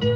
እዚ 0.00 0.06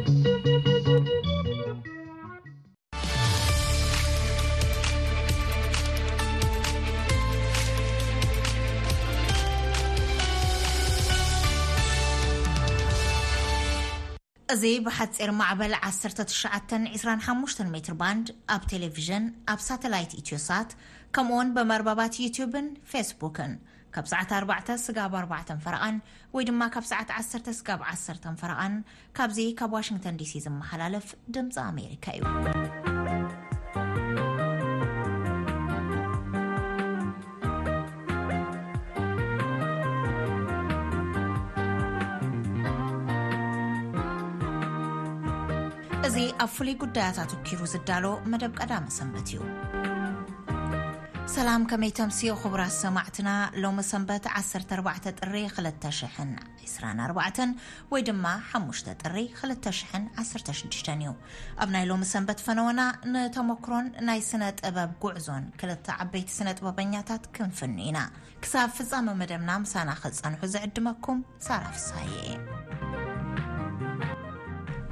ብሓፂር 14.87 15.31
ማዕበል 15.39 15.72
1925 15.88 17.60
ሜትር 17.74 17.94
ባንድ 18.00 18.26
ኣብ 18.54 18.62
ቴሌቭዥን 18.72 19.24
ኣብ 19.52 19.60
ሳተላይት 19.68 20.10
ኢትዮሳት 20.22 20.70
ከምኡውን 21.14 21.48
ብመርበባት 21.58 22.20
ዩትብን 22.24 22.68
ፌስቡክን 22.92 23.54
ካብ 23.95 24.06
ሰዕተ 24.11 24.30
4ዕ 24.45 24.74
ስጋብ 24.84 25.12
4ዕ 25.18 25.56
ፈረቓን 25.64 25.96
ወይ 26.34 26.44
ድማ 26.48 26.62
ካብ 26.74 26.84
ሰዓት 26.90 27.11
1 27.18 27.50
ስጋ 27.58 27.68
10 27.90 28.24
ፈረቓን 28.40 28.74
ካብዚ 29.16 29.38
ካብ 29.61 29.74
ዋሽንግተን 29.76 30.18
ዲሲ 30.22 30.32
ዝመሓላለፍ 30.46 31.06
ድምፂ 31.34 31.54
ኣሜሪካ 31.70 32.07
እዩ 32.19 32.25
እዚ 46.09 46.17
ኣብ 46.42 46.51
ፍሉይ 46.56 46.75
ጉዳያት 46.84 47.19
ኣትወኪሩ 47.27 47.61
ዝዳሎ 47.75 48.05
መደብ 48.33 48.53
ቀዳሚ 48.62 48.87
ሰንበት 48.98 49.29
እዩ 49.34 49.39
ሰላም 51.33 51.62
ከመይ 51.70 51.91
ተምሲኡ 51.98 52.33
ክቡራት 52.41 52.73
ሰማዕትና 52.80 53.28
ሎሚ 53.62 53.78
ሰንበት 53.91 54.24
14 54.41 55.06
ጥሪ 55.19 55.34
224 55.59 57.55
ወይ 57.92 58.02
ድማ 58.09 58.27
5 58.59 58.84
ጥሪ 59.02 59.16
216 59.38 60.92
እዩ 60.97 61.14
ኣብ 61.64 61.70
ናይ 61.77 61.84
ሎሚ 61.91 62.05
ሰንበት 62.12 62.42
ፈነወና 62.47 62.83
ንተመክሮን 63.14 63.89
ናይ 64.08 64.20
ስነ 64.31 64.42
ጥበብ 64.61 64.92
ጉዕዞን 65.05 65.47
ክልተ 65.62 65.89
ዓበይቲ 66.05 66.31
ስነ 66.39 66.48
ጥበበኛታት 66.61 67.25
ክንፍኒ 67.38 67.77
ኢና 67.91 68.00
ክሳብ 68.47 68.70
ፍፃሚ 68.78 69.06
መደምና 69.22 69.53
ምሳና 69.66 69.91
ክፀንሑ 70.03 70.41
ዘዕድመኩም 70.56 71.20
ሳራፍስየ 71.48 72.11
እየ 72.27 72.34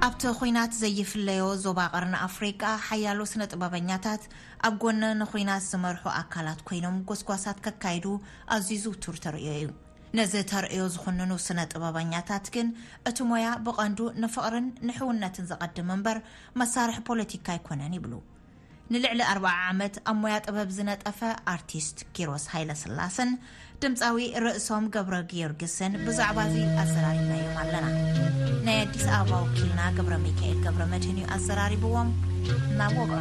ኣብቲ 0.06 0.22
ኩናት 0.38 0.72
ዘይፍለዮ 0.82 1.42
ዞባ 1.64 1.80
ቅርኒ 1.96 2.14
ኣፍሪቃ 2.26 2.62
ሓያሉ 2.86 3.18
ስነ 3.32 3.42
ጥበበኛታት 3.52 4.22
ኣብ 4.66 4.74
ጎነኒ 4.82 5.20
ኩናት 5.32 5.62
ዝመርሑ 5.70 6.04
ኣካላት 6.20 6.60
ኮይኖም 6.68 6.96
ጎስጓሳት 7.08 7.58
ከካይዱ 7.64 8.04
ኣዝዩ 8.54 8.78
ዝውቱር 8.84 9.16
ተርእዮ 9.24 9.50
እዩ 9.58 9.68
ነዚ 10.18 10.32
ተርእዮ 10.52 10.80
ዝኽንኑ 10.94 11.30
ስነ 11.46 11.58
ጥበበኛታት 11.72 12.48
ግን 12.56 12.68
እቲ 13.10 13.18
ሞያ 13.30 13.48
ብቐንዱ 13.66 14.00
ንፍቕርን 14.24 14.66
ንሕውነትን 14.88 15.48
ዘቐድም 15.50 15.92
እምበር 15.96 16.18
መሳርሒ 16.62 16.96
ፖለቲካ 17.10 17.46
ይኮነን 17.58 17.96
ይብሉ 17.98 18.12
ንልዕሊ 18.92 19.20
4ር 19.34 19.40
ዓመት 19.70 19.94
ኣብ 20.10 20.16
ሞያ 20.24 20.36
ጥበብ 20.46 20.70
ዝነጠፈ 20.78 21.20
ኣርቲስት 21.54 21.98
ኪሮስ 22.16 22.44
ሃይለስላስን 22.54 23.30
ድምፃዊ 23.82 24.18
ርእሶም 24.42 24.84
ገብረ 24.94 25.14
ጊዮርግስን 25.30 25.92
ብዛዕባእዙ 26.06 26.56
ኣዘራርብናዮም 26.82 27.54
ኣለና 27.60 27.86
ናይ 28.66 28.76
ኣዲስ 28.84 29.06
ኣበባ 29.16 29.32
ውኪልና 29.44 29.80
ገብረ 29.96 30.14
ሚካኤል 30.24 30.58
ገብረ 30.66 30.82
መድህን 30.92 31.18
እዩ 31.22 31.26
ኣዘራሪብዎም 31.36 32.10
ናወዖ 32.78 33.12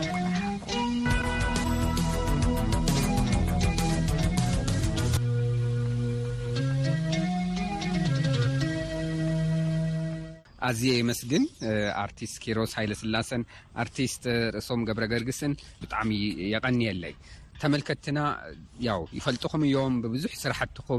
ኣዝየ 10.70 10.92
የመስግን 11.02 11.44
አርቲስት 12.06 12.36
ኪሮስ 12.44 12.72
ሃይለ 12.80 12.94
ስላሰን 13.03 13.44
አርቲስት 13.84 14.25
ርእሶም 14.56 14.84
ገብረ 14.90 15.03
ጌዮርግስን 15.12 15.53
ብጣዕሚ 15.84 16.12
የቐንየለይ 16.53 17.16
ت 17.62 17.66
يፈلጥ 19.17 19.44
እ 19.56 20.19
ዙح 20.24 20.34
ስራحت 20.44 20.72
ش 20.88 20.90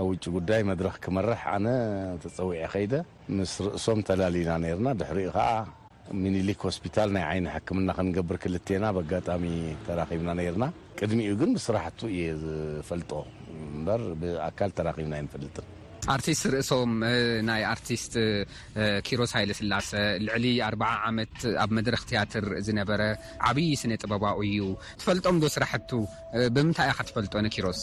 ኣብውጭ 0.00 0.24
ጉዳይ 0.36 0.60
መድረክ 0.70 0.96
ክመርሕ 1.04 1.42
ፀዊع 2.36 2.72
ስ 3.54 3.56
እሶም 3.78 4.00
ተላና 4.08 4.74
ና 4.86 4.90
ሚክ 6.22 6.62
ሆስታ 6.68 6.96
ና 7.16 7.26
ይ 7.36 7.40
ምና 7.78 7.90
ብር 8.30 8.38
ና 8.84 8.94
ጋጣሚ 9.12 9.44
ና 10.30 10.32
ና 10.62 10.72
ቅሚኡ 10.98 11.30
ግ 11.42 11.52
ስራ 11.66 11.76
የ 12.18 12.24
ዝፈጦ 12.42 13.10
ብካ 14.20 14.60
ራና 14.88 15.14
ፈጥ 15.32 15.44
ርስ 16.20 16.40
እሶም 16.62 16.92
ና 17.48 17.56
ርስት 17.80 18.14
ሮስ 19.20 19.32
ሃ 19.36 19.40
ስላ 19.60 19.74
ኣ 20.34 20.92
ዓመት 21.10 21.36
ኣብ 21.64 21.72
ድረክ 21.88 22.04
ዝበ 22.68 23.00
ዓብይ 23.50 23.70
ጥበባ 24.02 24.24
እዩ 24.44 24.60
ፈጦም 25.08 25.38
ስራ 25.56 25.66
ብምታ 26.56 26.78
እ 26.92 26.96
ፈጦሮስ 27.18 27.82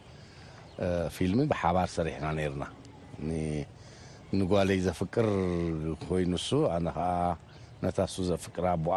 ፊል 1.15 1.31
ብሓባር 1.51 1.87
ሰሪሕና 1.97 2.25
ና 2.61 2.67
ንጓይ 4.39 4.79
ዘፍቅር 4.87 5.27
ኮይኑ 6.07 6.33
ሱ 6.47 6.51
ኣነዓ 6.75 6.97
ነታሱ 7.83 8.13
ዘፍቅር 8.31 8.65
ኣኣ 8.73 8.93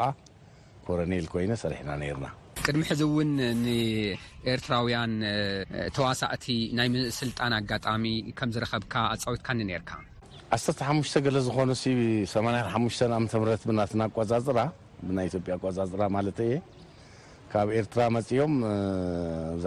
ኮረኔል 0.87 1.27
ኮይ 1.35 1.47
ሰሪሕና 1.65 1.91
ና 2.03 2.25
ቅድሚ 2.67 2.83
ሕዚ 2.91 3.01
እውን 3.07 3.31
ንኤርትራውያን 3.63 5.13
ተዋሳእቲ 5.97 6.45
ናይ 6.79 6.89
ምእስልጣን 6.95 7.53
ኣጋጣሚ 7.57 8.05
ከም 8.39 8.51
ዝረከብካ 8.55 8.95
ኣፀወትካኒ 9.15 9.59
ርካ 9.81 9.91
ኣ5 10.57 11.13
ገለ 11.27 11.37
ዝኾኑ85 11.47 13.13
ም 13.27 13.29
ብናት 13.69 13.93
ቆፃፅራ 14.17 14.59
ናይ 15.19 15.29
ኢያ 15.37 15.55
ኣቆፃፅራ 15.59 16.03
ማ 16.17 16.21
የ 16.53 16.59
ካብ 17.53 17.69
ኤርትራ 17.81 18.01
መፅኦም 18.17 18.53
ብዛ 19.57 19.67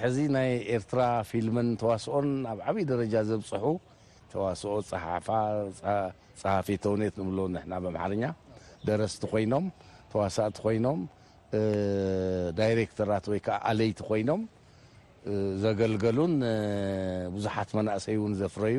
ሕዚ 0.00 0.16
ናይ 0.36 0.50
ኤርትራ 0.76 1.00
ፊልም 1.30 1.56
ተዋስኦን 1.80 2.28
ኣብ 2.52 2.58
ዓበይ 2.68 2.84
ደረጃ 2.92 3.14
ዘብፅሑ 3.30 3.64
ተዋስኦ 4.32 4.72
ፀሃፈውነት 6.42 7.14
ንብዎ 7.24 7.38
ና 7.54 8.02
ርኛ 8.12 8.24
ደረስቲ 8.88 9.22
ኮይኖም 9.32 9.64
ተዋሳእቲ 10.12 10.56
ኮይኖም 10.64 11.00
ዳተራት 12.58 13.26
ወይ 13.32 13.40
ኣለይቲ 13.70 13.98
ኮይኖም 14.08 14.42
ዘገልሉን 15.62 16.34
ብዙሓት 17.36 17.70
መናእሰይን 17.78 18.34
ዘፍረዩ 18.42 18.78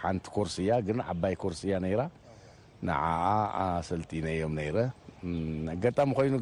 ሓንቲ 0.00 0.26
ኮርሲያ 0.36 0.70
ን 0.96 1.00
ዓባይ 1.12 1.34
ኮርሲያ 1.42 1.74
ነራ 1.84 2.02
ንኣ 2.88 3.00
ሰቲነዮም 3.88 4.52
ነረ 4.58 4.76
ኣጋጣሚ 5.74 6.10
ይኑ 6.28 6.34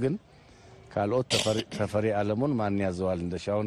ካኦት 0.93 1.31
ተፈሪ 1.79 2.05
ኣለን 2.21 2.77
ያ 2.87 2.91
ዝዋል 2.99 3.21
ደሻው 3.33 3.61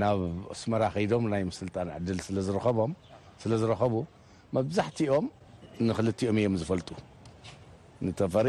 ናብ 0.00 0.20
ስመራ 0.60 0.82
ከዶም 0.94 1.24
ናይ 1.32 1.42
ስልጣን 1.60 1.88
ድል 2.06 2.18
ለዝረከቡ 3.46 3.94
መብዛሕትኦም 4.56 5.26
ንክኦም 5.88 6.36
እዮም 6.42 6.54
ዝፈጡ 6.60 6.88
ተፈሪ 8.20 8.48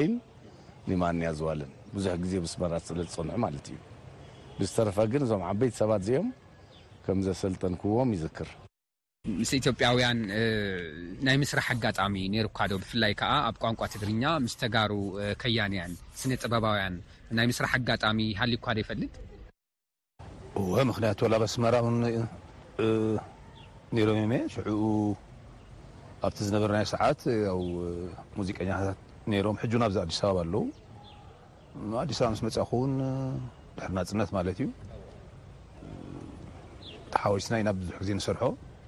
ያ 1.28 1.32
ዝዋል 1.40 1.62
ብዙ 1.96 2.06
ዜ 2.34 2.38
መራ 2.62 2.74
ስለዝፅንዑ 2.90 3.50
ዩ 4.60 4.68
ዝረፈ 4.76 4.98
ግ 5.12 5.16
እዞም 5.26 5.44
ዓበይቲ 5.50 5.74
ሰባት 5.82 6.02
ዚኦም 6.08 7.20
ዘሰልጠንክዎም 7.28 8.10
ይዝር 8.16 8.50
ምስ 9.40 9.52
ኢትዮጵያውያን 9.58 10.20
ናይ 11.28 11.36
ምስራሕ 11.42 11.66
ኣጋጣሚ 11.76 12.16
ነሩካ 12.34 12.60
ዶ 12.72 12.76
ብፍላይ 12.82 13.14
ከዓ 13.20 13.32
ኣብ 13.48 13.56
ቋንቋ 13.64 13.82
ትግርኛ 13.94 14.24
ምስ 14.44 14.54
ተጋሩ 14.62 14.92
ከያንያን 15.42 15.94
ስነ 16.20 16.32
ጥበባውያን 16.44 16.96
ናይ 17.38 17.52
ስራሕ 17.58 17.74
ኣጋጣሚ 17.80 18.20
ሃሊዩካ 18.42 18.68
ዶ 18.78 18.82
ይፈልጥ 18.84 19.12
ወ 20.72 20.86
ምክንያቱ 20.90 21.20
ላበስመራ 21.34 21.76
ነሮም 23.98 24.18
እዮ 24.24 24.40
ሽዑኡ 24.54 24.82
ኣብቲ 26.28 26.38
ዝነበረ 26.48 26.70
ናይ 26.78 26.88
ሰዓት 26.94 27.22
ው 27.58 27.68
ሙዚቀኛታት 28.40 28.98
ይሮም 29.40 29.60
ሕጁን 29.64 29.84
ኣብዚ 29.88 29.98
ኣዲስ 30.06 30.20
ኣበብ 30.28 30.40
ኣለው 30.44 30.64
ኣዲስ 32.04 32.20
አበ 32.28 32.34
ስ 32.42 32.46
መፃእውን 32.48 32.94
ድሕሪ 33.78 33.92
ናፅነት 33.98 34.30
ማለት 34.38 34.58
እዩ 34.62 34.68
ተሓወይትና 37.14 37.56
እኢና 37.60 37.70
ብዙሕ 37.82 37.98
ግዜ 38.04 38.10
ንሰርሖ 38.20 38.42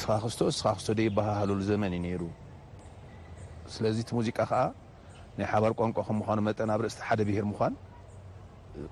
ስኻክ 0.00 0.24
ኻክ 0.38 0.98
ይሃሉ 0.98 1.60
ዘን 1.68 1.84
ስለዚ 3.74 3.96
ዚቃ 4.26 4.40
ናይ 5.38 5.48
ባር 5.62 5.72
ቋንቋ 5.80 5.98
ኑ 6.18 6.52
ጠ 6.58 6.76
ብ 6.80 6.90
ስ 6.94 6.98
ሄ 7.06 7.10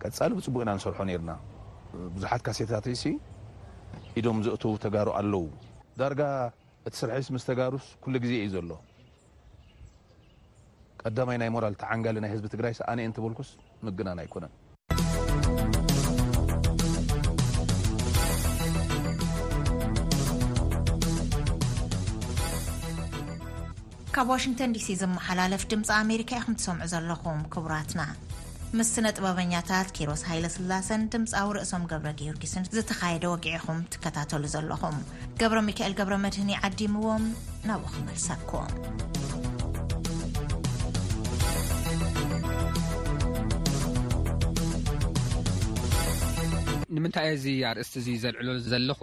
ቀሊ 0.02 0.32
ፅቡቅ 0.46 0.62
ኢና 0.64 0.74
ርح 0.92 1.00
ና 1.28 1.32
ብዙት 2.14 2.50
ሴታ 2.58 2.72
ም 4.36 4.40
ዘዉ 4.46 4.64
ጋر 4.96 5.08
ኣለዉ 5.20 5.36
ዳ 6.02 6.10
እ 6.88 6.94
ስርሒ 7.00 7.28
ጋሩ 7.60 7.74
ل 8.14 8.24
ዜ 8.30 8.34
እዩ 8.46 8.50
ዘሎ 8.56 8.78
ይ 11.06 11.38
ይ 11.38 12.12
ን 12.18 12.18
ናይ 12.26 12.36
ዝ 12.44 12.54
ትይ 12.60 12.74
ስ 12.78 13.56
ና 14.08 14.12
ነ 14.18 14.22
ካብ 24.16 24.28
ዋሽንግተን 24.32 24.72
ዲሲ 24.74 24.88
ዝመሓላለፍ 25.00 25.62
ድምፂ 25.70 25.88
ኣሜሪካ 26.02 26.30
ኢኹም 26.40 26.54
ትሰምዑ 26.58 26.82
ዘለኹም 26.92 27.38
ክቡራትና 27.52 28.00
ምስ 28.78 28.88
ስነ 28.96 29.06
ጥበበኛታት 29.16 29.88
ኬሮስ 29.96 30.22
ሃይለ 30.28 30.44
ስላሰን 30.56 31.06
ድምፃዊ 31.14 31.48
ርእሶም 31.56 31.86
ገብረ 31.92 32.10
ጊዮርጊስን 32.20 32.68
ዝተኻየደ 32.76 33.24
ወጊዒኹም 33.32 33.80
ትከታተሉ 33.92 34.44
ዘለኹም 34.54 34.96
ገብረ 35.40 35.58
ሚካኤል 35.70 35.94
ገብረ 36.02 36.14
መድህን 36.26 36.52
ዓዲምዎም 36.70 37.24
ናብኡ 37.70 37.88
ክመልሰኩዎ 37.96 38.62
ንምንታይ 46.96 47.28
እዙ 47.36 47.44
ኣርእስቲ 47.72 47.96
እዙ 48.02 48.08
ዘልዕሎ 48.26 48.48
ዘለኹ 48.72 49.00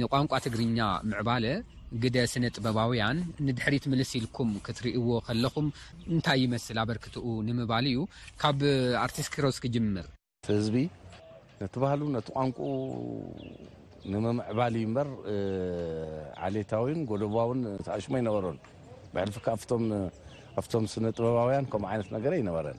ንቋንቋ 0.00 0.32
ትግርኛ 0.46 0.78
ምዕባለ 1.12 1.44
ግደ 2.02 2.16
ስነ 2.32 2.44
ጥበባውያን 2.56 3.18
ንድሕሪት 3.46 3.84
ምልስ 3.92 4.10
ኢልኩም 4.18 4.50
ክትርእዎ 4.66 5.08
ከለኹም 5.26 5.66
እንታይ 6.14 6.38
ይመስል 6.44 6.78
ኣበርክትኡ 6.82 7.24
ንምባል 7.48 7.86
እዩ 7.92 7.98
ካብ 8.42 8.60
ኣርቲስት 9.04 9.30
ክሮስ 9.34 9.56
ክጅምር 9.64 10.06
ህዝቢ 10.50 10.76
ነተባሃሉ 11.60 12.02
ነቲ 12.16 12.28
ቋንቁ 12.36 12.58
ንምምዕባል 14.12 14.76
እ 14.82 14.84
በር 14.96 15.08
ዓሌታዊን 16.48 17.00
ጎደውን 17.10 17.60
ተኣሽሞ 17.86 18.14
ኣይነበሮን 18.20 18.58
ብሕልፍካ 19.14 19.46
ኣብቶም 20.60 20.86
ስነ 20.92 21.04
ጥበባውያን 21.16 21.68
ከምኡ 21.72 21.90
ይነት 21.96 22.08
ነገረ 22.16 22.32
ይነበረን 22.42 22.78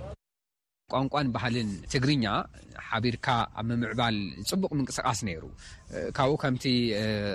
ቋንቋን 0.93 1.27
ባህልን 1.35 1.69
ትግርኛ 1.91 2.25
ሓቢርካ 2.87 3.27
ኣብ 3.59 3.65
ምምዕባል 3.69 4.15
ፅቡቕ 4.49 4.71
ምንቅስቃስ 4.79 5.19
ነይሩ 5.27 5.43
ካብኡ 6.17 6.35
ከምቲ 6.43 6.65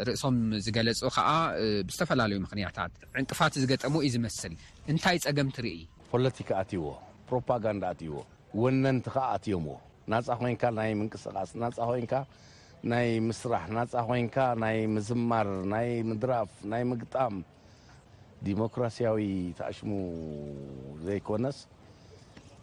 ርእሶም 0.09 0.37
ዝገለፁ 0.65 1.01
ከዓ 1.17 1.29
ብዝተፈላለዩ 1.89 2.39
ምክንያታት 2.47 2.93
ዕንቅፋት 3.21 3.55
ዝገጠሙ 3.63 3.95
እዩ 4.07 4.13
ዝመስል 4.17 4.55
እንታይ 4.93 5.19
ፀገም 5.27 5.51
ትርኢ 5.57 5.77
ፖለቲካ 6.13 6.51
ኣትይዎ 6.63 6.89
ፕሮፓጋንዳ 7.29 7.85
ኣትዎ 7.95 8.17
ወነንቲ 8.63 9.07
ከዓ 9.15 9.25
ኣትዮምዎ 9.39 9.77
ናፃ 10.13 10.27
ኮይንካ 10.43 10.63
ናይ 10.79 10.91
ምንቅስቃስ 11.01 11.51
ናፃ 11.63 11.77
ኮይንካ 11.91 12.13
ናይ 12.93 13.09
ምስራሕ 13.29 13.65
ናፃ 13.77 13.93
ኮይንካ 14.09 14.37
ናይ 14.65 14.77
ምዝማር 14.95 15.49
ናይ 15.75 15.89
ምድራፍ 16.11 16.51
ናይ 16.73 16.83
ምግጣም 16.93 17.37
ዲሞክራሲያዊ 18.49 19.23
ተኣሽሙ 19.59 19.91
ዘይኮነስ 21.07 21.59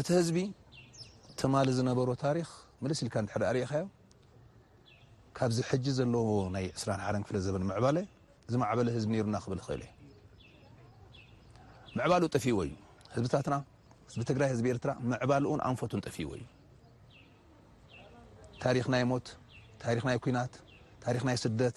እቲ 0.00 0.08
ህዝቢ 0.18 0.38
ትማ 1.40 1.54
ዝነበሮ 1.76 2.08
ታሪክ 2.22 2.48
ልስ 2.90 3.00
ኢል 3.06 3.12
ርእኻዮ 3.54 3.84
ካብ 5.38 5.50
ዝሕ 5.56 5.68
ዘለዎ 5.98 6.30
ናይ 6.54 6.66
2ራሓ 6.80 7.02
ፍ 7.28 7.30
ዘ 7.44 7.46
ባለ 7.84 7.96
ዝማበለ 8.52 8.86
ህዝቢ 8.96 9.12
ሩና 9.26 9.36
ብል 9.50 9.60
እ 9.86 9.88
ባሉኡ 12.00 12.28
ጠፊዎ 12.34 12.58
እዩ 12.66 12.72
ህዝብታትና 13.14 13.54
ትግራይ 14.30 14.48
ህዝቢ 14.54 14.66
ኤርትራ 14.74 14.90
ዕባሉኡን 15.24 15.60
ኣንፈትን 15.68 16.00
ጠፊዎ 16.06 16.30
እዩ 16.38 16.42
ታሪክ 18.64 18.86
ናይ 18.94 19.02
ሞት 19.10 19.26
ታናይ 19.82 20.16
ኩናት 20.24 20.52
ታክ 21.04 21.20
ናይ 21.28 21.36
ስደት 21.44 21.76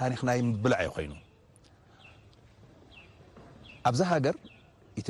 ታሪክናይ 0.00 0.38
ምብላዓይ 0.50 0.86
ኮይኑ 0.96 1.12
ኣብዚ 3.90 4.00
ሃገ 4.12 4.26
ያ 4.98 5.00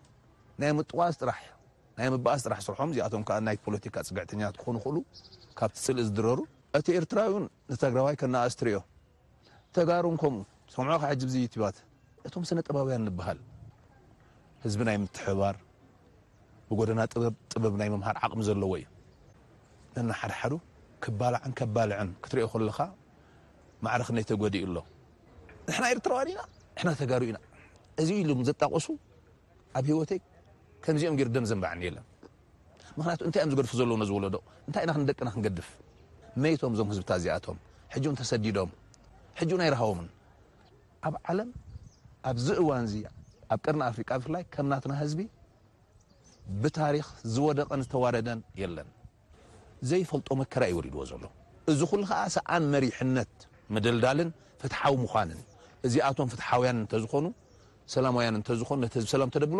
ናይ 0.61 0.71
ጥغስ 0.91 1.15
ራ 1.29 1.31
ናይ 1.97 2.07
በኣስ 2.25 2.41
ጥራ 2.45 2.53
ስርሖ 2.65 2.79
ዚቶ 2.97 3.13
ናይ 3.47 3.55
ፖካ 3.65 3.95
ፅግዕኛ 4.07 4.41
ኑ 4.73 4.75
እ 4.77 4.79
ካብ 5.59 5.71
ፅ 5.85 5.87
ዝድሩ 6.07 6.27
እቲ 6.79 6.87
ዊ 6.95 6.97
ይ 6.97 7.01
ኦ 7.03 7.49
ተ 9.75 9.77
ሰ 10.75 10.77
ባት 11.63 11.77
እቶም 12.27 12.41
ጥባብያ 12.67 12.95
ሃ 13.27 13.29
ዝቢ 14.73 14.81
ናይ 14.87 14.95
ትሕባር 15.17 15.55
ብጎና 16.69 16.99
ጥበብ 17.53 17.73
ናይ 17.81 17.89
ምሃር 17.93 18.15
ቕሚ 18.31 18.39
ዘለዎ 18.47 18.73
እዩ 18.79 18.85
ድ 19.95 19.97
ል 20.09 20.11
ኦ 20.55 20.57
ክ 21.57 21.59
ኡ 28.73 28.75
ሎ 29.87 29.89
ኢ 30.17 30.19
ከምዚኦም 30.85 31.15
ደም 31.35 31.45
ዘንባዕኒ 31.49 31.81
ለንንያቱ 31.95 33.19
ንታይ 33.29 33.41
እዮም 33.45 33.51
ዝገድፍ 33.53 33.71
ዘለዎ 33.79 33.95
ዝወለዶ 34.09 34.35
ንታይ 34.69 34.81
ኢ 34.83 34.85
ና 34.89 34.91
ክደቂና 34.99 35.27
ክንገድፍ 35.35 35.67
መቶም 36.43 36.73
ዞም 36.77 36.87
ህዝብታት 36.91 37.17
እዚኣቶም 37.21 37.57
ተሰዲዶም 38.19 38.69
ኡ 39.49 39.49
ናይረሃቦም 39.61 39.99
ኣብ 41.07 41.13
ም 41.47 41.49
ኣብዚ 42.29 42.47
እዋን 42.61 42.85
ዚ 42.91 42.93
ኣብ 43.53 43.59
ቀር 43.65 43.75
ፍሪ 43.95 44.03
ብፍላይ 44.09 44.43
ከም 44.53 44.65
ናትና 44.71 44.93
ህዝቢ 45.03 45.19
ብታክ 46.63 47.07
ዝደቐን 47.35 47.81
ዝተዋረደን 47.85 48.39
ለን 48.77 48.89
ዘይፈልጦ 49.89 50.29
መከራ 50.41 50.63
ይወድዎ 50.71 51.01
ዘሎ 51.11 51.23
እዚ 51.71 51.79
ሉ 51.99 52.03
ዓ 52.21 52.23
ሰኣን 52.37 52.63
መሪሕነት 52.75 53.33
ድልዳልን 53.85 54.29
ፍትሓዊ 54.63 54.95
ም 55.37 55.41
እዚኣቶም 55.87 56.27
ፍትውያን 56.31 56.79
ዝኾኑ 57.03 57.25
ሰላማውያን 57.95 58.35
ዝኑዝቢ 58.61 59.05
ሰላ 59.13 59.23
ደብሎ 59.43 59.59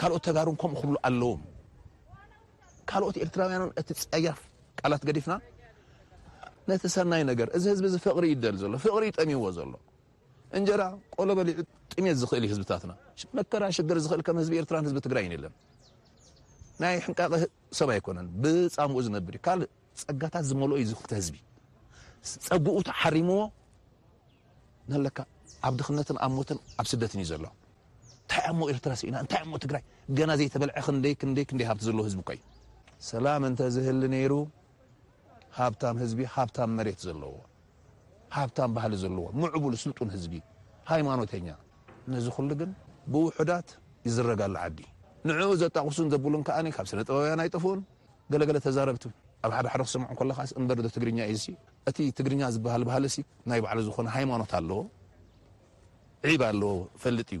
ካልኦት 0.00 0.22
ተጋሩ 0.28 0.48
ከምኡ 0.62 0.78
ብ 0.92 0.98
ኣለዎ 1.08 1.32
ካልኦት 2.90 3.16
ኤርትራውያን 3.24 3.64
እቲ 3.80 3.88
ፀያፍ 4.02 4.38
ቃላት 4.80 5.02
ገዲፍና 5.08 5.34
ነተሰናይ 6.70 7.22
ነ 7.28 7.32
እዚ 7.56 7.64
ህዝቢ 7.72 7.88
ፍቅሪ 8.06 8.24
ይደል 8.32 8.56
ሎ 8.72 8.78
ፍቅሪ 8.86 9.02
ይጠሚዎ 9.10 9.44
ዘሎ 9.58 9.72
እንጀ 10.58 10.68
ቆለበሊዑ 11.18 11.58
ጥሜት 11.92 12.16
ዝእል 12.22 12.44
ዩ 12.46 12.50
ህዝብታትና 12.52 12.92
መከራ 13.38 13.62
ሽር 13.76 13.98
ዝቢ 14.04 14.54
ኤራ 14.62 14.78
ዝ 14.90 14.96
ትራይ 15.06 15.26
ለን 15.44 15.54
ናይ 16.82 16.96
ሕንቃቕ 17.06 17.32
ሰብ 17.78 17.88
ኣይኮነ 17.94 18.18
ብፃምኡ 18.42 18.98
ዝነብር 19.06 19.34
እዩ 19.36 19.40
ካእ 19.46 19.60
ፀጋታት 20.02 20.44
ዝመኦ 20.50 20.76
ዩ 20.82 20.84
ዝ 20.90 20.94
ህዝቢ 21.20 21.36
ፀጉኡት 22.48 22.88
ሓሪምዎ 23.02 23.40
ነለካ 24.92 25.18
ኣብ 25.66 25.74
ድክነትን 25.80 26.16
ኣብ 26.24 26.32
ሞትን 26.38 26.58
ኣብ 26.80 26.86
ስደትን 26.92 27.20
እዩ 27.22 27.26
ዘሎ 27.32 27.44
ኢ 28.32 28.74
ይና 29.06 30.30
ዘይበ 30.40 30.64
ሃ 30.86 30.90
ዎ 31.04 31.68
ዝእዩ 31.84 32.40
ሰላ 33.10 33.26
እንተዝህሊ 33.48 34.02
ይሩ 34.24 34.32
ሃብ 35.56 35.72
ህዝቢ 36.02 36.20
ሃብ 36.34 36.48
መት 36.76 36.98
ዘለዎ 37.06 37.32
ሃብ 38.36 38.50
ባህሊ 38.76 38.92
ዘለዎ 39.04 39.24
ሙዕብሉ 39.42 39.72
ስልጡን 39.84 40.10
ህዝቢ 40.14 40.34
ሃይማኖተኛ 40.90 41.48
ነዝሉ 42.12 42.48
ግን 42.60 42.70
ብውዳት 43.12 43.68
ይዝረጋሉ 44.06 44.54
ዓዲ 44.64 44.78
ንኡ 45.28 45.48
ዘጣቅሱን 45.62 46.06
ዘብሉን 46.14 46.42
ካብ 46.76 46.86
ስነጥበብያ 46.92 47.34
ኣይጠፉን 47.44 47.80
ገለለ 48.34 48.58
ተዛብቲ 48.66 49.04
ኣብ 49.46 49.52
ደ 49.66 49.68
ክሰምዑ 49.74 50.18
ለ 50.30 50.32
በ 50.78 50.80
ትግርኛ 50.96 51.18
እ 51.34 51.36
እቲ 51.90 51.98
ትግርኛ 52.18 52.42
ዝሃ 52.56 52.74
ባሃ 52.88 52.96
ናይ 53.52 53.60
ባዕ 53.66 53.76
ዝኾነ 53.88 54.06
ሃይማኖት 54.18 54.52
ኣለዎ 54.60 54.78
ኣለዎ 56.50 56.72
ፈዩ 57.02 57.40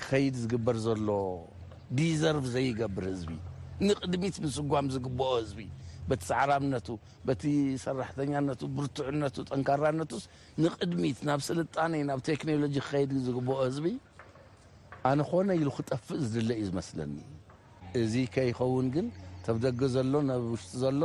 ከድ 0.00 0.34
ዝበር 0.44 0.76
ሎ 1.08 1.18
ዲቭ 1.98 2.10
ዘብር 2.22 3.06
ዝቢ 3.20 3.34
ድሚት 4.12 4.36
ስጓ 4.56 4.72
ዝኦ 4.94 5.20
ዝ 5.50 5.68
ቲ 7.42 7.46
ሰዕራ 7.84 8.02
ሰራኛ 8.18 8.34
ብር 8.76 8.86
ጠራ 9.68 9.84
ድሚት 10.92 11.18
ናብ 11.30 11.40
ስጣ 11.48 11.76
ናብ 12.10 12.20
ኖሎጂ 12.50 12.76
ድ 13.12 13.24
ዝኦ 13.28 13.50
ዝቢ 13.76 13.88
ኣነ 15.08 15.20
ኮነ 15.30 15.48
ክጠፍእ 15.78 16.22
ዝድለ 16.30 16.50
ዩ 16.62 16.64
ዝመለኒ 16.70 17.16
እዚ 18.02 18.12
ኸውን 18.60 18.86
ደ 18.94 19.78
ዘሎ 19.94 20.12
ውሽጢ 20.50 20.82
ሎ 21.00 21.04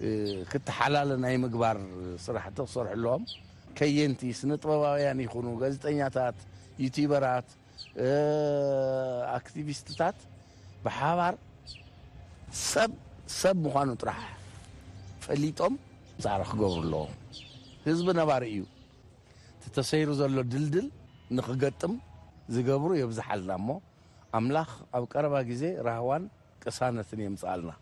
ت 0.00 0.70
ናይ 1.24 1.36
ባ 1.62 1.66
ስራ 2.24 2.36
ሰር 2.74 2.86
ዎም 3.06 3.22
ቲ 4.20 4.32
ጥበባውያ 4.62 5.08
ዜታት 5.74 6.36
ዩتበራት 6.84 7.48
ትታ 9.88 10.02
ብ 10.84 11.32
ሰሰብ 12.68 13.56
ኑ 13.90 13.94
ፈጦ 15.26 15.68
ዎ 16.72 17.94
ዝ 18.00 18.02
ባر 18.30 18.42
ዩ 18.56 18.64
ሰሩ 19.92 20.08
ሎ 20.36 20.38
ድ 20.54 20.84
ን 21.92 21.98
ዝሩ 22.56 22.92
يዝና 23.02 23.54
ኣብ 24.98 25.04
ቀ 25.12 25.16
ዜ 25.62 25.72
هዋ 25.96 26.10
ቅሳነት 26.64 27.08
የኣልና 27.24 27.72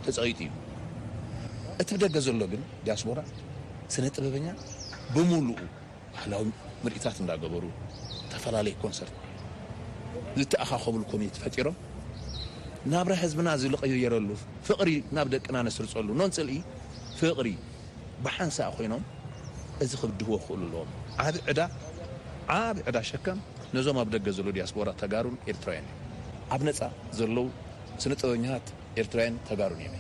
ፅእ 0.08 0.14
ፀ 3.10 3.12
ዩ 4.46 4.48
ብሙሉ 5.16 5.48
ባህላዊ 6.16 6.44
ርኢታት 6.92 7.18
እናበሩ 7.22 7.54
ተፈላለየ 8.32 8.74
ኮንሰርት 8.84 9.16
ዝተኣኻኸብሉ 10.42 11.02
ኮሚ 11.12 11.22
ፈጢሮም 11.44 11.78
ናብራ 12.92 13.14
ህዝብና 13.24 13.50
ዝዝቀየረሉ 13.62 14.30
ፍቕሪ 14.68 14.90
ናብ 15.16 15.28
ደቂና 15.36 15.58
ነስርፀሉ 15.68 16.08
ኖንፅሊኢ 16.22 16.60
ፍቕሪ 17.20 17.48
ብሓንሰ 18.26 18.58
ኮይኖም 18.76 19.04
እዚ 19.84 19.92
ክብድህዎ 20.02 20.38
ክእሉ 20.46 20.74
ኣለዎም 21.26 21.74
ዕዓብዕዳ 22.54 22.98
ሸከም 23.10 23.40
ነዞም 23.76 23.98
ኣብ 24.04 24.08
ደገ 24.16 24.28
ዘሎ 24.38 24.48
ዲስፖ 24.58 24.78
ተጋሩን 25.02 25.36
ኤርራውእ 25.52 25.90
ኣብ 26.54 26.62
ነፃ 26.70 26.80
ዘለው 27.20 27.48
ስነጥበኛታት 28.04 28.68
ኤርራን 29.02 29.36
ተጋሩን 29.50 29.80
እዩ 29.86 29.98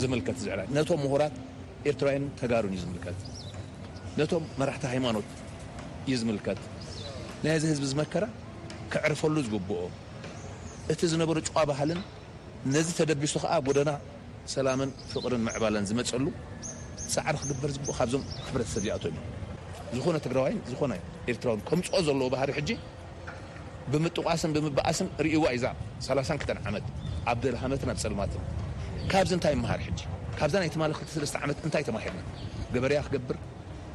ዝት 0.00 0.42
ዕ 0.72 0.84
ቶም 0.90 1.02
ራት 1.24 1.36
ኤርራ 1.90 2.06
ጋሩን 2.52 2.74
እዩ 2.78 2.82
ዝት 2.82 3.41
ነቶም 4.20 4.44
መራቲ 4.60 4.82
ሃይማኖት 4.92 5.28
ዩ 6.10 6.16
ዝት 6.20 6.58
ናይ 7.44 7.54
ዚ 7.60 7.64
ህዝቢ 7.70 7.84
ዝመከራ 7.92 8.24
ክዕርፈሉ 8.92 9.34
ዝግብኦ 9.46 9.78
እቲ 10.92 11.00
ዝነበሩ 11.12 11.38
ጨቋ 11.48 11.56
ባህልን 11.70 12.00
ነዚ 12.74 12.88
ተደቢሱ 12.98 13.34
ጎደና 13.68 13.90
ሰላም 14.54 14.80
ፍቅርን 15.12 15.44
ባለን 15.62 15.84
ዝመፀሉ 15.90 16.26
ሰዕር 17.14 17.36
ክበር 17.46 17.70
ዝ 17.76 17.78
ካዞም 17.98 18.22
ሕሰብ 18.48 18.84
ኣቶም 18.96 19.16
ዩ 19.96 20.00
ዝነ 20.06 20.18
ትግዋይ 20.26 20.54
ዝ 20.72 20.76
ኤርራው 21.32 21.56
ከምፅኦ 21.70 21.98
ዘለዎ 22.08 22.28
ባህር 22.34 22.52
ብምጥቃስን 23.94 24.50
ብምበኣስን 24.56 25.06
ዋ 25.44 25.46
እዛ 25.58 25.64
2 26.10 26.34
መት 26.42 26.52
ኣሃመት 26.58 26.84
ኣ 27.32 27.96
ፀልማትን 28.04 28.42
ካዚ 29.14 29.32
ይ 29.56 29.62
ሃር 29.72 29.80
ካዛ 30.40 30.52
ይ 30.66 30.70
2 30.76 31.80
ይ 32.76 32.78
ርያ 32.94 33.00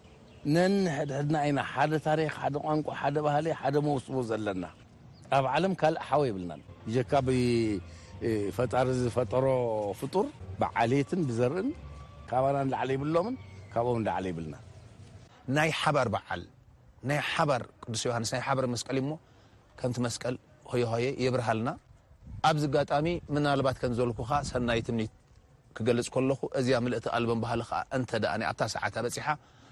ነንሕድሕድና 0.55 1.37
ና 1.57 1.63
ሓደ 1.71 1.93
ታሪክ 2.05 2.37
ደ 2.53 2.59
ቋንቋ 2.65 2.87
ባህሊ 3.27 3.47
ደ 3.75 3.79
መውፅቡ 3.87 4.17
ዘለና 4.29 4.63
ኣብ 5.37 5.45
ለም 5.63 5.73
ካእ 5.81 5.95
ሓወ 6.07 6.21
ይብልና 6.29 6.51
ካ 7.11 7.21
ብፈጣሪ 7.27 8.87
ዝፈጠሮ 9.03 9.45
ፍጡር 9.99 10.25
ዓሌትን 10.79 11.21
ብዘርእን 11.29 11.69
ካባና 12.29 12.57
ላዓለ 12.71 12.89
ይብሎምን 12.97 13.35
ካብኦም 13.73 14.01
ላዕለ 14.07 14.25
ይብልና 14.31 14.55
ናይ 15.55 15.69
ሓባር 15.81 16.07
በዓል 16.15 16.41
ናይ 17.09 17.19
ባር 17.49 17.61
ቅዱስ 17.83 18.01
ዮሃን 18.07 18.25
ናይ 18.33 18.41
ር 18.63 18.67
መስቀሊ 18.73 18.97
እ 19.01 19.05
እሞ 19.05 19.13
ከምቲ 19.79 19.97
መስቀል 20.07 20.35
ሆየሆየ 20.71 21.05
ይብርሃልና 21.25 21.69
ኣብዚ 22.49 22.63
ጋጣሚ 22.75 23.07
ምናልባት 23.35 23.77
ከም 23.81 23.93
ዘበልኩ 23.97 24.21
ሰናይ 24.51 24.79
ትምኒት 24.89 25.13
ክገልፅ 25.77 26.07
ከለኹ 26.13 26.41
እዚያ 26.59 26.77
ቲ 27.03 27.07
ኣልን 27.17 27.41
ባህሊ 27.45 27.61
እእ 27.97 28.21
ኣታ 28.51 28.61
ሰዓት 28.75 28.95
በፅ 29.05 29.27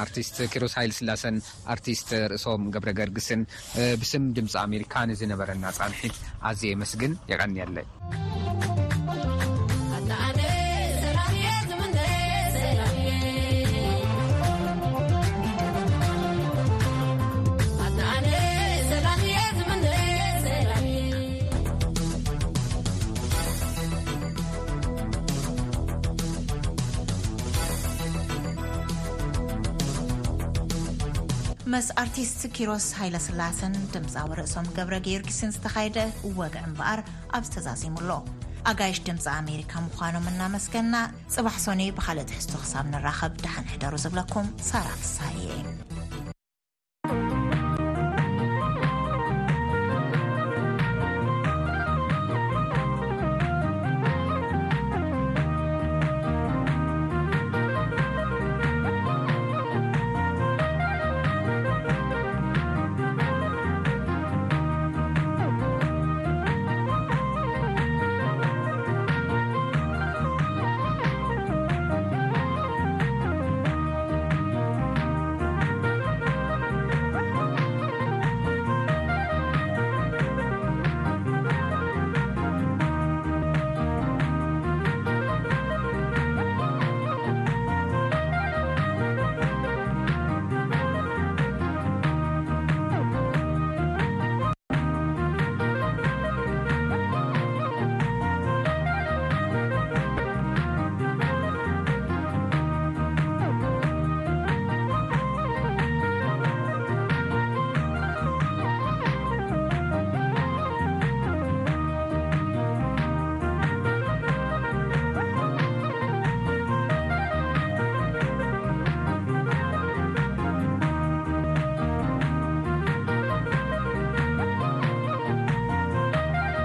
ኣርቲስት 0.00 0.36
ኪሮስ 0.52 0.74
ሃይል 0.78 0.92
ስላሰን 0.98 1.36
ኣርቲስት 1.74 2.10
ርእሶም 2.32 2.62
ገብረገርግስን 2.76 3.42
ብስም 4.02 4.24
ድምፂ 4.38 4.54
ኣሜሪካ 4.66 4.94
ንዝነበረና 5.10 5.64
ጻንሒት 5.80 6.16
ኣዝየ 6.50 6.78
መስግን 6.84 7.14
የቐንየኣለይ 7.32 7.86
መስ 31.72 31.86
ኣርቲስት 32.00 32.40
ኪሮስ 32.56 32.86
ሃይለ 32.98 33.16
ስላሰን 33.26 33.74
ድምፃዊ 33.92 34.26
ርእሶም 34.38 34.66
ገብረ 34.76 34.94
ጌዮርጊስን 35.06 35.52
ዝተኻየደ 35.54 35.98
እወግዕ 36.28 36.62
ምበኣር 36.70 37.00
ኣብ 37.36 37.44
ዝተዛዚሙሎ 37.48 38.10
ኣጋይሽ 38.72 38.98
ድምፂ 39.08 39.24
ኣሜሪካ 39.40 39.72
ምዃኖም 39.84 40.26
እናመስገና 40.32 40.94
ፅባሕ 41.36 41.56
ሶኒ 41.66 41.82
ብካልእት 41.98 42.34
ሕዝቱ 42.38 42.52
ክሳብ 42.64 42.84
ንራኸብ 42.94 43.34
ድሓን 43.44 43.70
ሕደሩ 43.72 43.94
ዝብለኩም 44.04 44.48
ሳራፍሳ 44.70 45.18
እየ 45.40 45.58